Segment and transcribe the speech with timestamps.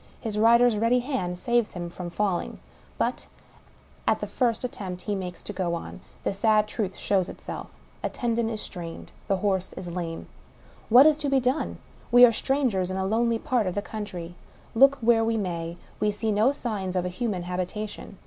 [0.19, 2.57] His rider's ready hand saves him from falling.
[2.97, 3.27] But,
[4.07, 7.69] at the first at tempt he makes to go on, the sad truth shows itself—
[8.03, 10.25] a tendon is strained; the horse is lame.
[10.49, 11.77] *# What is to be done?
[12.11, 14.33] We are strangers in a lonely part, of the country.
[14.73, 18.17] Look where we may, we see no signs of a human habitation.